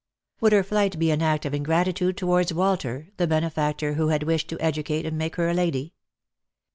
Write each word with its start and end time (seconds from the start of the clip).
Would 0.39 0.51
her 0.53 0.63
flight 0.63 0.97
be 0.97 1.11
an 1.11 1.21
act 1.21 1.45
of 1.45 1.53
ingratitude 1.53 2.17
towards 2.17 2.51
Walter, 2.51 3.09
the 3.17 3.27
benefactor 3.27 3.93
who 3.93 4.07
had 4.07 4.23
wished 4.23 4.47
to 4.47 4.59
educate 4.59 5.05
and 5.05 5.15
make 5.15 5.35
her 5.35 5.47
a 5.47 5.53
lady 5.53 5.93